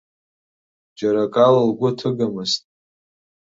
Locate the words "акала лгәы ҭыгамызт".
1.27-2.61